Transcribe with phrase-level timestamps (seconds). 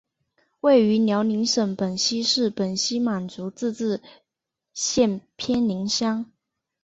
[0.61, 4.01] 位于辽宁省本溪市本溪满族自治
[4.73, 6.31] 县偏岭乡。